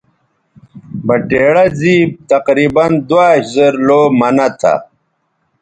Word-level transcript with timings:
بٹیڑہ 1.05 1.65
زِیب 1.79 2.09
تقریباً 2.31 2.87
دواش 3.07 3.39
زر 3.53 3.73
لَو 3.87 4.01
منہ 4.19 4.47
تھا 4.59 4.73